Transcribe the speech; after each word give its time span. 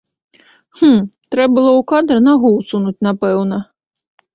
Хм, 0.79 0.93
трэ 1.35 1.45
было 1.57 1.71
ў 1.79 1.81
кадр 1.95 2.25
нагу 2.31 2.49
ўсунуць, 2.59 2.99
напэўна. 3.11 3.67